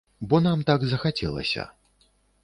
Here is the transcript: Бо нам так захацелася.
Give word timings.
Бо 0.29 0.37
нам 0.45 0.63
так 0.69 0.85
захацелася. 0.93 1.67